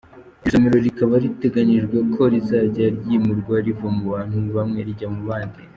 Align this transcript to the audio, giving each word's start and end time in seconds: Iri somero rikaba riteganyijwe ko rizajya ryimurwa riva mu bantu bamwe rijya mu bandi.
Iri 0.41 0.51
somero 0.51 0.77
rikaba 0.87 1.15
riteganyijwe 1.25 1.97
ko 2.13 2.21
rizajya 2.33 2.85
ryimurwa 2.97 3.55
riva 3.65 3.87
mu 3.95 4.03
bantu 4.13 4.37
bamwe 4.55 4.79
rijya 4.87 5.09
mu 5.15 5.21
bandi. 5.29 5.59